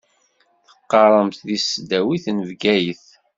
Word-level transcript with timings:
Teqqaṛemt 0.77 1.37
di 1.47 1.57
tesdawit 1.61 2.25
n 2.31 2.37
Bgayet. 2.49 3.05